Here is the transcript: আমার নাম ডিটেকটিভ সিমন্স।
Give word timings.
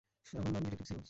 আমার 0.25 0.51
নাম 0.53 0.63
ডিটেকটিভ 0.63 0.87
সিমন্স। 0.87 0.99